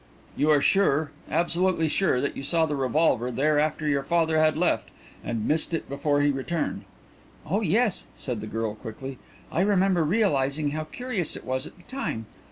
"You 0.35 0.49
are 0.49 0.61
sure, 0.61 1.11
absolutely 1.29 1.87
sure, 1.87 2.19
that 2.21 2.35
you 2.35 2.41
saw 2.41 2.65
the 2.65 2.75
revolver 2.75 3.29
there 3.29 3.59
after 3.59 3.87
your 3.87 4.01
father 4.01 4.39
had 4.39 4.57
left, 4.57 4.89
and 5.23 5.47
missed 5.47 5.75
it 5.75 5.87
before 5.87 6.21
he 6.21 6.31
returned?" 6.31 6.85
"Oh 7.45 7.61
yes," 7.61 8.07
said 8.17 8.41
the 8.41 8.47
girl 8.47 8.73
quickly; 8.73 9.19
"I 9.51 9.61
remember 9.61 10.03
realizing 10.03 10.71
how 10.71 10.85
curious 10.85 11.35
it 11.35 11.45
was 11.45 11.67
at 11.67 11.77
the 11.77 11.83
time. 11.83 12.25